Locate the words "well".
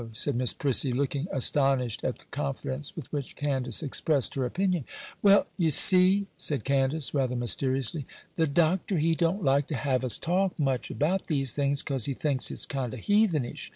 5.21-5.45